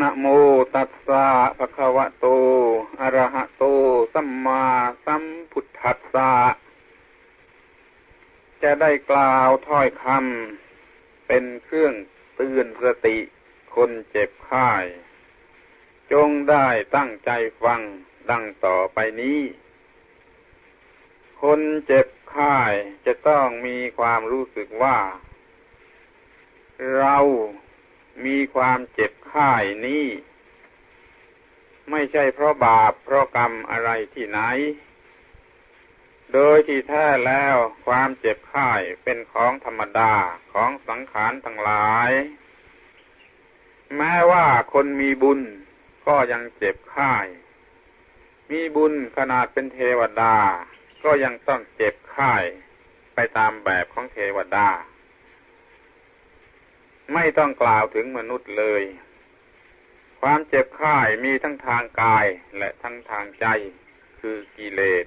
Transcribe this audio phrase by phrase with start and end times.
[0.00, 0.26] นะโม
[0.74, 1.26] ตัสสะ
[1.58, 2.26] ภะคะวะโต
[3.00, 3.64] อะระหะโต
[4.12, 4.64] สัมมา
[5.04, 6.32] สัมพุทธัสสะ
[8.62, 11.94] จะได้กล่าวถ้อยคำเป็นเครื่อง
[12.36, 13.18] เตือนสติ
[13.74, 14.70] คนเจ็บไข้
[16.12, 16.66] จงได้
[16.96, 17.30] ตั้งใจ
[17.62, 17.80] ฟัง
[18.30, 19.40] ดังต่อไปนี้
[21.42, 22.56] คนเจ็บไข้
[23.06, 24.98] จะต้องมีความรู้สึกว่า
[26.96, 27.18] เรา
[28.24, 29.52] มีความเจ็บไข้
[29.86, 30.06] นี้
[31.90, 34.40] ไม่ใช่เพราะบาปเพราะกรรมอะไรที่ไหน
[36.32, 38.70] โดยที่แท้แล้วความเจ็บไข้
[39.02, 40.14] เป็นของธรรมดา
[40.52, 42.10] ของสังขารทั้งหลาย
[43.96, 45.40] แม้ว่าคนมีบุญ
[46.06, 47.14] ก็ยังเจ็บไข้
[48.50, 50.36] มีบุญขนาดเป็นเทวดา
[51.04, 52.34] ก็ยังต้องเจ็บไข้
[53.14, 54.68] ไปตามแบบของเทวดา
[57.14, 58.82] ไม่ต้องกล่าวถึงมนุษย์เลย
[60.20, 62.26] ความเจ็บไข้มีทั้งทางกาย
[62.58, 63.46] และทั้งทางใจ
[64.20, 65.06] คือกิเลส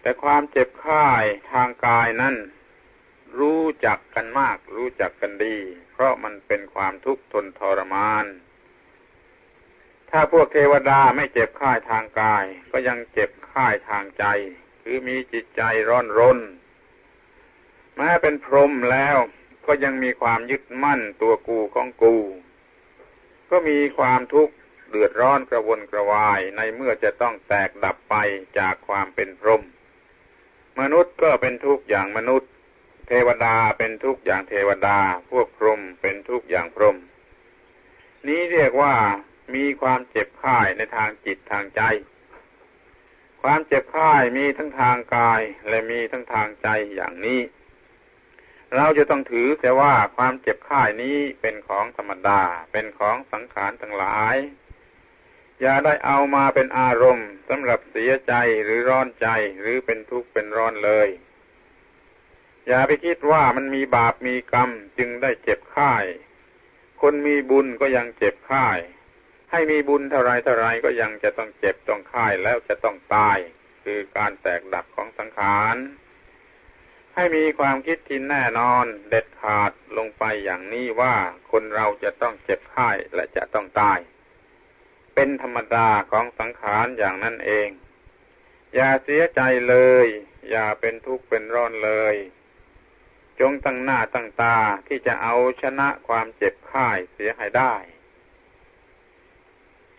[0.00, 1.06] แต่ความเจ็บไข้
[1.52, 2.36] ทางกายนั้น
[3.38, 5.56] รู้จักกันมาก รู้จักกันดี
[5.92, 8.26] เพราะมันเป็นความทุกข์ทนทรมาน
[10.10, 14.24] ถ้าพวกเทวดาไม่เจ็บไข้ทางกาย ก็ยังเจ็บไข้ทางใจ
[14.82, 16.38] คือมีจิตใจร้อนรน
[17.96, 19.18] แม้เป็นพรหมแล้ว
[19.66, 22.16] ก็ยังมีความยึดมั่นตัวกูของกู
[23.50, 24.54] ก็มีความทุกข์
[24.90, 28.14] เดือดร้อนกระวนกระวายในเมื่อจะต้องแตกดับไป
[28.58, 29.62] จากความเป็นพรหม
[30.80, 32.50] มนุษย์ก็เป็นทุกข์อย่างมนุษย์
[33.08, 34.98] เทวดาเป็นทุกข์อย่างเทวดา
[35.30, 36.96] พวกพรหมเป็นทุกข์อย่างพรหม
[38.26, 38.94] นี้เรียกว่า
[39.54, 41.82] มีความเจ็บข่ายในทางจิตทางใจ
[43.42, 47.40] ความเจ็บข่ายมีทั้งทางกายและมีทั้งทางใจอย่างนี้
[48.74, 54.36] เราจะต้องถือแต่ว่าความเจ็บไข่ายนี้เป็นของธรรมดา เป็นของสังขารทั้งหลาย
[55.60, 58.32] อย่าได้เอามาเป็นอารมณ์สำหรับเสียใจ
[58.64, 59.28] หรือร้อนใจ
[59.60, 61.08] หรือเป็นทุกข์เป็นร้อนเลย
[62.66, 65.94] อย่าไปคิดว่ามันมีบาปมีกรรมจึงได้เจ็บไข่
[67.02, 68.78] คนมีบุญก็ยังเจ็บไข่าย
[69.50, 73.38] ให้มีบุญเท่าไรเท่าไรก็ยังจะต้องเจ็บต้องไข่ายแล้วจะต้องตาย
[73.84, 75.76] คือการแตกดับของสังขาร
[77.18, 81.16] ให้มีความคิดที่แน่นอนเด็ดขาดลงไปอย่างนี้ว่า
[81.50, 83.98] คนเราจะต้องเจ็บไข้และจะต้องตาย
[85.14, 87.68] เป็นธรรมดาของสังขารอย่างนั้นเอง
[88.74, 90.06] อย่าเสียใจเลย
[90.50, 92.16] อย่าเป็นทุกข์เป็นร้อนเลย
[93.40, 94.56] จงตั้งหน้าตั้งตา
[94.86, 97.74] ที่จะเอาชนะความเจ็บไข้เสียให้ได้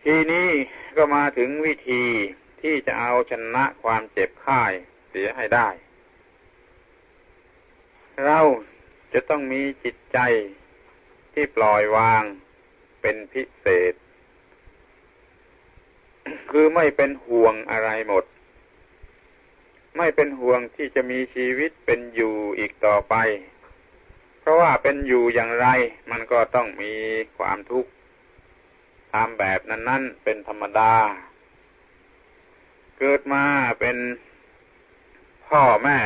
[0.03, 0.49] ทีนี้
[0.95, 2.05] ก็มาถึงวิธี
[2.61, 4.63] ที่จะเอาชนะความเจ็บไข้
[5.09, 5.69] เสียให้ได้
[8.25, 8.39] เรา
[9.13, 10.19] จะต้องมีจิตใจ
[11.33, 12.23] ที่ปล่อยวาง
[13.01, 13.93] เป็นพิเศษ
[16.51, 18.25] คือไม่เป็นห่วงอะไรหมด
[19.97, 23.15] ไม่เป็นห่วงที่จะมีชีวิตเป็นอยู่อีกต่อไป
[24.39, 25.67] เพราะว่าเป็นอยู่อย่างไร
[26.11, 26.93] มันก็ต้องมี
[27.37, 27.91] ความทุกข์
[29.13, 30.93] ตามแบบนั้น ๆ เป็นธรรมดา
[32.97, 33.43] เกิดมา
[33.79, 33.97] เป็น
[35.47, 35.99] พ่อแม่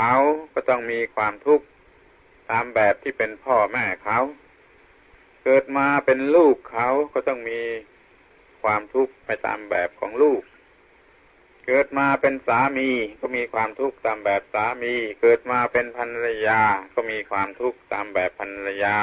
[0.00, 0.16] เขา
[0.54, 1.66] ก็ต้องมีความทุกข์
[2.50, 4.18] ตามแบบที่เป็นพ่อแม่เขา
[5.44, 7.60] เกิดมาเป็นลูกเขาก็ต้องมี
[8.62, 10.42] ความทุกข์ไปตามแบบของลูก
[11.66, 16.60] เกิดมาเป็นสามีก็มีความทุกข์ตามแบบสามี เกิดมาเป็นภรรยา
[16.94, 18.98] ก็มีความทุกข์ตามแบบภรรยา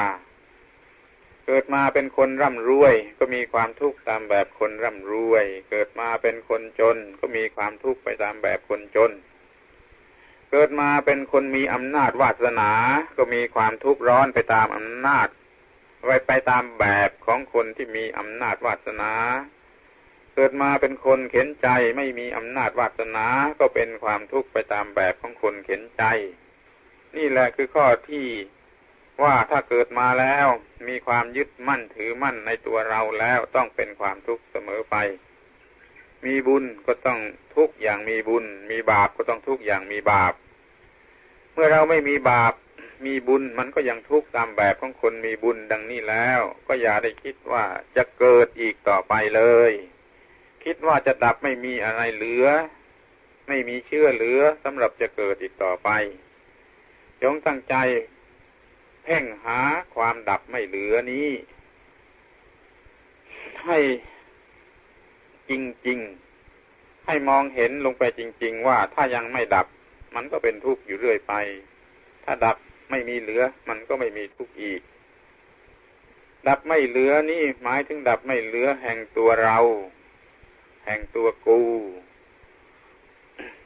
[1.46, 9.12] เกิดมาเป็นคนร่ำรวย ก็มีความทุกข์ตามแบบคนร่ำรวย เกิดมาเป็นคนจนก็มีความทุกข์ไปตามแบบคนจน
[10.50, 12.70] เกิดมาเป็นคนมีอำนาจวาสนา
[13.16, 15.28] ก็มีความทุกข์ร้อนไปตามอำนาจ
[16.04, 19.12] ไว้ไปตามแบบของคนที่มีอำนาจวาสนา
[20.34, 23.26] เกิดมาเป็นคนเข็นใจไม่มีอำนาจวาสนา
[23.58, 26.02] ก็เป็นความทุกข์ไปตามแบบของคนเข็นใจ
[27.16, 28.26] นี่แหละคือข้อที่
[29.22, 30.46] ว่าถ้าเกิดมาแล้ว
[30.88, 34.96] มีความยึดมั่นถือมั่นในตัวเราแล้วต้องเป็นความทุกข์เสมอไป
[36.24, 37.18] มีบุญก็ต้อง
[37.56, 40.32] ทุกอย่างมีบุญ มีบาปก็ต้องทุกอย่างมีบาป
[41.52, 42.52] เมื่อเราไม่มีบาป
[43.06, 47.64] มีบุญมันก็ยังทุกข์ตามแบบของคนมีบุญดังนี้แล้ว ก็อย่าได้คิดว่า
[47.96, 49.72] จะเกิดอีกต่อไปเลย
[50.64, 52.46] คิดว่าจะดับไม่มีอะไรเหลือ
[53.48, 55.90] ไม่มีเชื่อเหลือสำหรับจะเกิดอีกต่อไป
[57.22, 57.74] จงตั้งใจ
[59.02, 59.60] เพ่งหา
[59.94, 61.30] ความดับไม่เหลือนี้
[63.64, 63.78] ให้
[65.50, 65.52] จ
[65.86, 65.98] ริง
[66.52, 69.66] ๆ ให้มองเห็นลงไปจริง ๆ ว่าถ้ายังไม่ดับ
[70.14, 71.34] มันก็เป็นทุกข์อยู่เรื่อยไป
[72.24, 72.56] ถ้าดับ
[72.90, 74.80] ไม่มีเหลือ มันก็ไม่มีทุกข์อีก
[76.48, 79.58] ดับไม่เหลือนี่หมายถึงดับไม่เหลือแห่งตัวเรา
[80.84, 81.60] แห่งตัวกู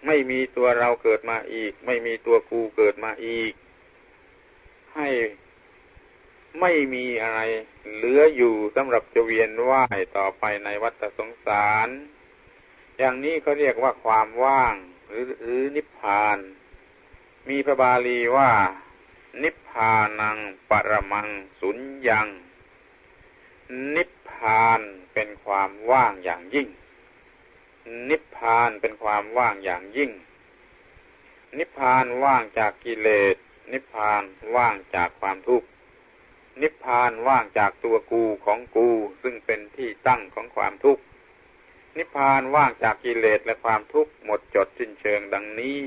[0.06, 3.53] ไม่มีตัวเราเกิดมาอีก ไม่มีตัวกูเกิดมาอีก
[4.94, 5.09] ให้
[6.58, 7.41] ไม่มีอะไร
[7.94, 11.88] เหลืออยู่สำหรับจะเวียนว่ายต่อไปในวัฏสงสาร
[12.99, 14.75] อย่างนี้เขาเรียกว่าความว่าง
[15.08, 16.38] หรือหรือนิพพาน
[17.49, 18.52] มีพระบาลีว่า
[19.43, 20.38] นิพพานัง
[20.70, 21.29] ปรมัง
[21.61, 22.29] สุญญัง
[23.97, 24.81] นิพพาน
[25.14, 26.69] เป็นความว่างอย่างยิ่ง
[28.11, 30.11] นิพพานเป็นความว่างอย่างยิ่ง
[31.58, 33.37] นิพพานว่างจากกิเลส
[33.73, 34.23] นิพพาน
[34.56, 35.69] ว่างจากความทุกข์
[36.61, 38.88] นิพพานว่างจากตัวกูของกู
[39.23, 41.02] ซึ่งเป็นที่ตั้งของความทุกข์
[41.97, 45.81] นิพพานว่างจากกิเลสและความทุกข์หมดจดสิ้นเชิงดังนี้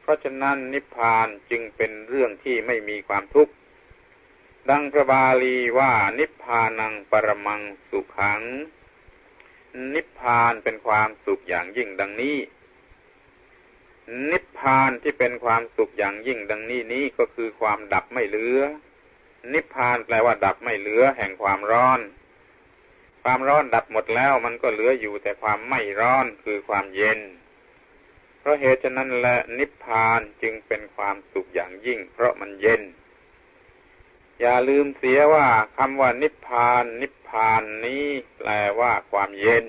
[0.00, 3.52] เพราะฉะนั้นนิพพานจึงเป็นเรื่องที่ไม่มีความทุกข์
[4.70, 8.42] ดังพระบาลีว่านิพพานังปรมังสุขัง
[9.94, 12.38] นิพพานเป็นความสุขอย่างยิ่งดังนี้
[14.30, 18.58] นิพพานที่เป็นความสุขอย่างยิ่งดังนี้นี้ก็คือความดับไม่เหลือ
[19.52, 22.00] นิพพานแปลว่าดับไม่เหลือแห่งความร้อน
[23.22, 27.18] ความร้อนดับหมดแล้วมันก็เหลืออยู่แต่ความไม่ร้อนคือความเย็น
[28.38, 32.82] เพราะเหตุฉะนั้นและนิพพานจึงเป็นความสุขอย่างยิ่ง เพราะมันเย็น
[34.40, 35.46] อย่าลืมเสียว่า
[35.76, 38.04] คำว่านิพพาน นิพพานนี้
[38.36, 38.50] แปล
[38.80, 39.66] ว่าความเย็น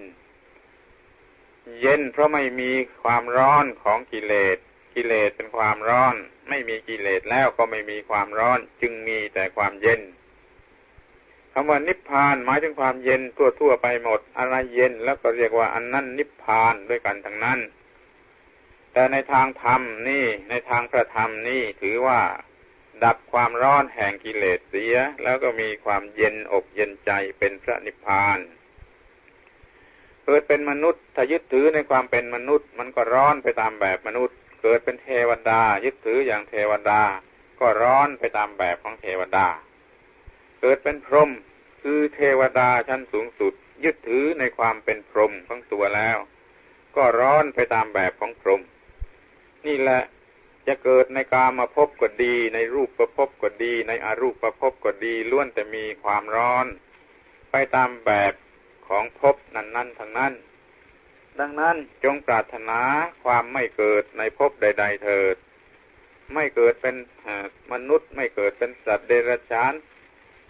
[1.80, 2.72] เย็นเพราะไม่มี
[3.04, 4.58] ความร้อนของกิเลส
[4.96, 6.16] กิเลสเป็นความร้อน
[6.50, 10.02] ไม่มีกิเลสแล้วก็ไม่มีความร้อน จึงมีแต่ความเย็น
[11.54, 13.22] คำว่านิพพานหมายถึงความเย็น
[13.60, 17.60] ทั่วๆไปหมด อะไรเย็นแล้วก็เรียกว่าอันนั้นนิพพานด้วยกันทั้งนั้น
[18.94, 22.22] แต่ในทางธรรมนี่ในทางพระธรรมนี่ถือว่า
[23.04, 28.40] ดับความร้อนแห่งกิเลสเสีย แล้วก็มีความเย็นอกเย็นใจเป็นพระนิพพาน
[30.24, 37.02] เกิดเป็นมนุษย์ถ้ายึดถือในความเป็นมนุษย์ มันก็ร้อนไปตามแบบมนุษย์ เกิดเป็นเทวดา ยึดถืออย่างเทวดา
[37.60, 39.48] ก็ร้อนไปตามแบบของเทวดา
[40.60, 41.32] เกิดเป็นพรหม
[41.82, 43.54] คือเทวดาชั้นสูงสุด
[43.84, 46.18] ยึดถือในความเป็นพรหมของตัวแล้ว
[46.96, 48.62] ก็ร้อนไปตามแบบของพรหม
[49.68, 50.02] นี่แหละ
[50.68, 56.68] จะเกิดในกามาพบก็ดี ในรูปประพบก็ดี ในอรูปประพบก็ดีล้วนแต่มีความร้อน
[57.52, 58.34] ไปตามแบบ
[58.88, 60.34] ของพบนั้น ๆ ทั้งนั้น
[61.40, 62.80] ดังนั้นจงปรารถนา
[63.24, 65.36] ความไม่เกิดในภพใด ๆ เถิด
[66.34, 66.96] ไม่เกิดเป็น
[67.72, 69.74] มนุษย์ ไม่เกิดเป็นสัตว์เดรัจฉาน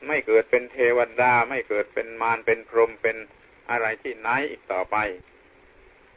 [0.08, 3.18] ไม่เกิดเป็นเทวดา ไม่เกิดเป็นมารเป็นพรหมเป็น
[3.70, 4.98] อะไรที่ไหนอีกต่อไป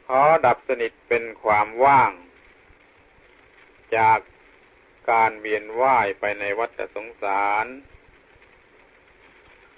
[0.07, 2.11] ขอดับสนิทเป็นความว่าง
[3.97, 4.19] จาก
[5.11, 7.65] การเวียนว่ายไปในวัฏสงสาร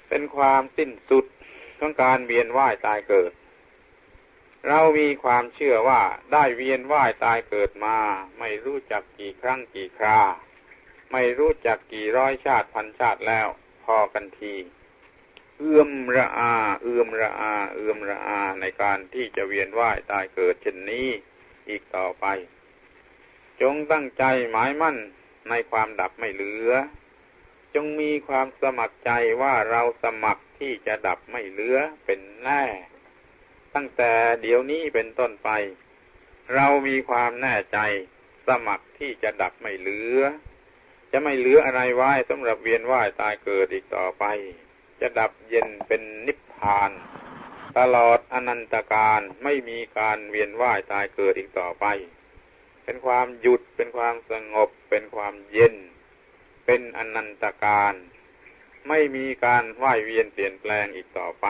[0.09, 1.25] เป็นความสิ้นสุด
[1.79, 3.31] ของการเวียนว่ายตายเกิด
[4.67, 7.97] เรามีความเชื่อว่าได้เวียนว่ายตายเกิดมา
[8.39, 10.19] ไม่รู้จักกี่ครั้งกี่ครา
[11.11, 13.47] ไม่รู้จักกี่ร้อยชาติพันชาติแล้ว
[13.83, 14.55] พอกันที
[15.57, 21.07] เอื้อมระอา เอื้อมระอา เอื้อมระอาในการที่จะเวียนว่ายตายเกิดเช่นนี้
[21.69, 22.25] อีกต่อไป
[23.61, 24.97] จงตั้งใจหมายมั่น
[25.49, 26.71] ในความดับไม่เหลือ
[27.75, 29.11] จงมีความสมัครใจ
[29.41, 32.63] ว่าเราสมัครที่จะดับไม่เหลือเป็นแน่
[33.75, 35.49] ตั้งแต่เดี๋ยวนี้เป็นต้นไป
[36.53, 37.77] เรามีความแน่ใจ
[38.47, 40.19] สมัครที่จะดับไม่เหลือ
[41.11, 44.25] จะไม่เหลืออะไรไว้สำหรับเวียนว่ายตายเกิดอีกต่อไป
[45.01, 46.91] จะดับเย็นเป็นนิพพาน
[47.77, 51.85] ตลอดอนันตการไม่มีการเวียนว่ายตายเกิดอีกต่อไป
[52.83, 55.75] เป็นความหยุดเป็นความสงบ เป็นความเย็น
[56.65, 57.93] เป็นอนันตการ
[58.87, 61.47] ไม่มีการว่ายเวียนเปลี่ยนแปลงอีกต่อไป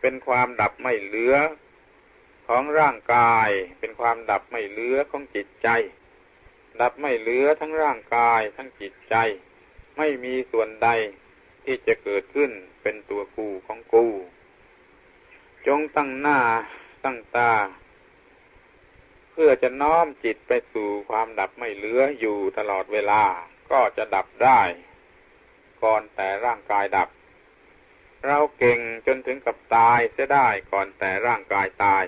[0.00, 1.34] เป็นความดับไม่เหลือ
[2.46, 5.68] ของร่างกาย เป็นความดับไม่เหลือของจิตใจ
[6.80, 9.14] ดับไม่เหลือทั้งร่างกายทั้งจิตใจ
[9.98, 10.88] ไม่มีส่วนใด
[11.64, 12.50] ที่จะเกิดขึ้น
[12.82, 14.06] เป็นตัวกูของกู
[15.66, 16.38] จงตั้งหน้า
[17.04, 17.52] ตั้งตา
[19.30, 23.22] เพื่อจะน้อมจิตไปสู่ความดับไม่เหลืออยู่ตลอดเวลา
[23.70, 24.60] ก็จะดับได้
[25.82, 27.08] ก่อนแต่ร่างกายดับ
[28.26, 32.04] เราเก่งจนถึงกับตายเสียได้ก่อนแต่ร่างกายตาย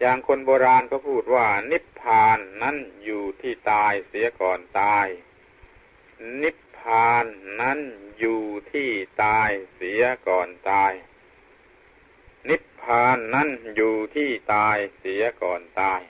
[0.00, 5.06] อย่างคนโบราณก็พูดว่านิพพานนั้นอยู่ที่ตายเสียก่อนตาย
[6.42, 7.26] นิพพาน
[7.60, 7.80] นั้น
[8.18, 8.90] อยู่ที่
[9.24, 10.92] ตายเสียก่อนตาย
[12.48, 16.00] นิพพานนั้นอยู่ที่ตายเสียก่อนตาย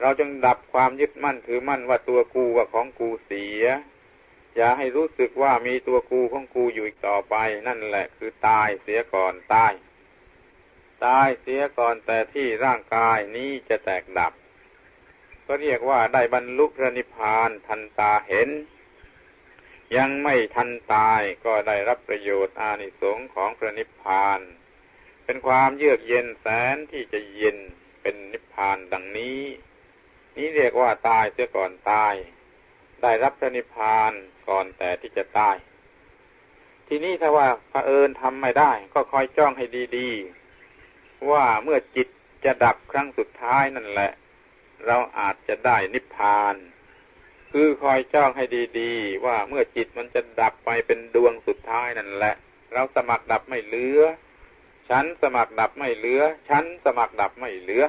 [0.00, 3.64] เราจึงดับความยึดมั่นถือมั่นว่าตัวกูว่าของกูเสีย
[4.56, 7.34] อย่าให้รู้สึกว่ามีตัวกูของกูอยู่อีกต่อไป
[7.66, 9.72] นั่นแหละ คือตายเสียก่อนตาย
[11.04, 14.32] ตายเสียก่อนแต่ที่ร่างกายนี้จะแตกดับ
[15.46, 18.48] ก็เรียกว่าได้บรรลุพระนิพพานทันตาเห็น
[19.96, 24.40] ยังไม่ทันตายก็ได้รับประโยชน์อานิสงส์ของพระนิพพาน
[25.24, 27.56] เป็นความเยือกเย็นแสนที่จะเย็น
[28.00, 29.42] เป็นนิพพานดังนี้
[30.36, 32.14] นี้เรียกว่าตายเสียก่อนตาย
[33.04, 34.12] ได้รับพระนิพพาน
[34.48, 35.56] ก่อนแต่ที่จะตาย
[36.88, 39.64] ทีนี้ถ้าว่าพระเอิญทำไม่ได้ ก็คอยจ้องให้
[39.98, 42.08] ดีๆ ว่าเมื่อจิต
[42.44, 44.10] จะดับครั้งสุดท้ายนั่นแหละ
[44.86, 46.54] เราอาจจะได้นิพพาน
[47.52, 48.44] คือคอยจ้องให้
[48.80, 52.34] ดีๆ ว่าเมื่อจิตมันจะดับไปเป็นดวงสุดท้ายนั่นแหละ
[52.72, 54.00] เราสมัครดับไม่เหลือ
[54.88, 57.84] ฉันสมัครดับไม่เหลือ ฉันสมัครดับไม่เหลือ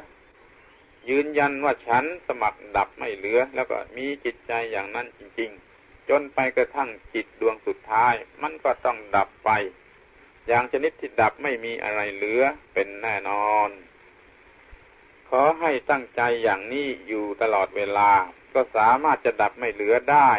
[1.10, 9.50] ยืนยันว่าฉันสมัครดับไม่เหลือ แล้วก็มีจิตใจอย่างนั้นจริง ๆ จนไปกระทั่งจิตดวงสุดท้าย มันก็ต้องดับไป
[10.48, 12.42] อย่างชนิดที่ดับไม่มีอะไรเหลือ
[12.74, 13.70] เป็นแน่นอน
[15.30, 18.12] ขอให้ตั้งใจอย่างนี้อยู่ตลอดเวลา
[18.54, 20.32] ก็สามารถจะดับไม่เหลือได้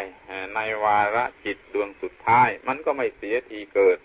[0.55, 3.97] ในวาระจิตดวงสุดท้าย มันก็ไม่เสียทีเกิด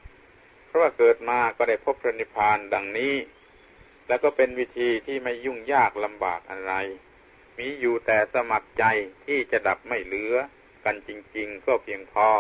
[0.67, 3.15] เพราะว่าเกิดมาก็ได้พบพระนิพพานดังนี้
[4.13, 6.73] แล้วก็เป็นวิธีที่ไม่ยุ่งยากลำบากอะไร
[7.59, 8.85] มีอยู่แต่สมัครใจ
[9.27, 10.35] ที่จะดับไม่เหลือ
[10.85, 12.31] กันจริง ๆ ก็เพียงพอ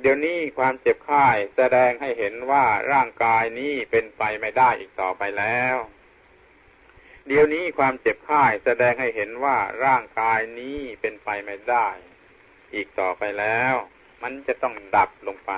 [0.00, 5.76] เดี๋ยวนี้ความเจ็บไข้แสดงให้เห็นว่าร่างกายนี้เป็นไปไม่ได้อีกต่อไปแล้ว
[7.26, 11.88] เดี๋ยวนี้ความเจ็บไข้แสดงให้เห็นว่าร่างกายนี้เป็นไปไม่ได้
[12.74, 13.74] อีกต่อไปแล้ว
[14.22, 15.52] มันจะต้องดับลงไป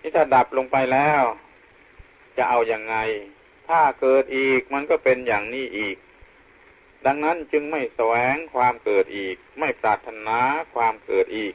[0.00, 1.22] นี่ถ้าดับลงไปแล้ว
[2.36, 2.96] จะเอาอยัางไง
[3.68, 5.96] ถ้าเกิดอีกมันก็เป็นอย่างนี้อีก
[7.06, 10.38] ดังนั้นจึงไม่แสวงความเกิดอีก ไม่ปรารถนา
[10.74, 11.54] ความเกิดอีก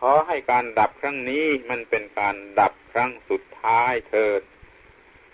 [0.00, 4.40] ขอให้การดับครั้งนี้มันเป็นการดับครั้งสุดท้ายเถิด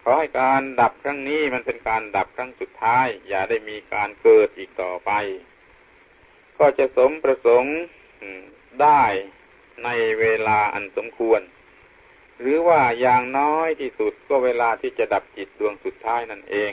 [0.02, 5.10] ขอให้การดับครั้งนี้มันเป็นการดับครั้งสุดท้าย อย่าได้มีการเกิดอีกต่อไป
[6.58, 7.76] ก็จะสมประสงค์
[8.82, 9.04] ได้
[9.84, 9.88] ใน
[10.20, 11.40] เวลาอันสมควร
[12.40, 16.72] หรือว่าอย่างน้อยที่สุดก็เวลาที่จะดับจิตดวงสุดท้ายนั่นเอง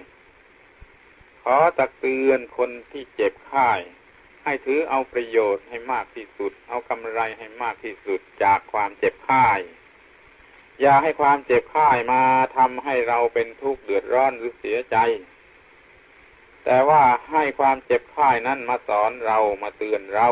[1.43, 3.71] ขอตักเตือนคนที่เจ็บไข้
[4.43, 9.47] ให้ถือเอาประโยชน์ให้มากที่สุด เอากำไรให้มากที่สุดจากความเจ็บไข้
[10.81, 12.21] อย่าให้ความเจ็บไข้มา
[12.57, 14.97] ทำให้เราเป็นทุกข์เดือดร้อนหรือเสียใจ
[16.65, 20.29] แต่ว่าให้ความเจ็บไข้นั้นมาสอนเรามาเตือนเรา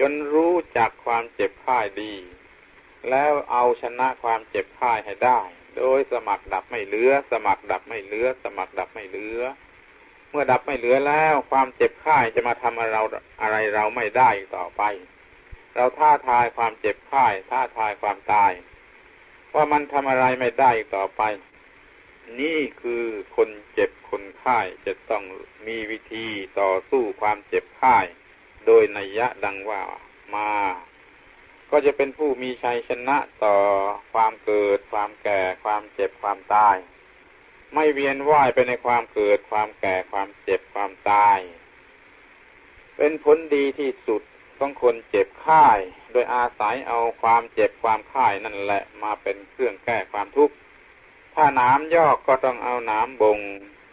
[0.00, 2.12] จนรู้จักความเจ็บไข้ดี
[3.10, 5.40] แล้วเอาชนะความเจ็บไข้ให้ได้
[5.76, 9.40] โดยสมัครดับไม่เหลือ สมัครดับไม่เหลือ สมัครดับไม่เหลือ
[10.30, 13.02] เมื่อดับไม่เหลือแล้ว ความเจ็บไข้จะมาทำอะไรเรา
[13.40, 14.82] อะไรเราไม่ได้ต่อไป
[15.74, 18.52] เราท้าทายความเจ็บไข้ท้าทายความตาย
[19.54, 21.22] ว่ามันทำอะไรไม่ได้ต่อไป
[22.40, 23.04] นี่คือ
[23.36, 25.24] คนเจ็บคนไข้จะต้อง
[25.66, 26.26] มีวิธี
[26.60, 27.96] ต่อสู้ความเจ็บไข้
[28.66, 29.82] โดยนัยยะดังว่า
[30.34, 30.50] มา
[31.70, 33.56] ก็จะเป็นผู้มีชัยชนะต่อ
[34.12, 36.76] ความเกิด ความแก่ ความเจ็บความตาย
[37.74, 41.38] ไม่เวียนว่ายไปในความเกิด ความแก่ความเจ็บความตาย
[42.96, 44.22] เป็นผลดีที่สุด
[44.58, 45.78] ของคนเจ็บค่าย
[46.12, 50.54] โดยอาศัยเอาความเจ็บความค่ายนั่นแหละมาเป็นเครื่องแก้ความทุกข์
[51.34, 53.38] ถ้าน้ำยอกก็ต้องเอาน้ำบง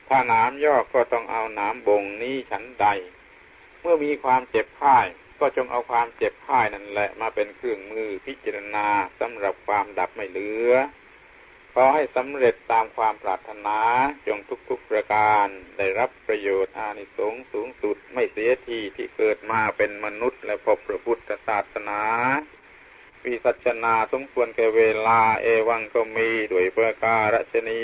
[0.10, 2.88] ถ้าน้ำยอกก็ต้องเอาน้ำบงนี้ฉันใด
[3.82, 5.06] เมื่อมีความเจ็บค่าย
[5.46, 8.88] ก็จงเอาความเจ็บค่ายนั่นแหละ มาเป็นเครื่องมือพิจารณา
[9.20, 10.72] สำหรับความดับไม่เหลือ
[11.74, 13.80] ขอให้สำเร็จตามความปรารถนา
[14.28, 15.48] จงทุกๆประการ
[15.78, 22.02] ได้รับประโยชน์อานิสงส์สูงสุดไม่เสียทีที่เกิดมาเป็นมนุษย์และพบพระพุทธศาสนา
[23.24, 27.84] วิสัชนาสมควรแก่เวลาเอวังก็มีด้วยประการชนี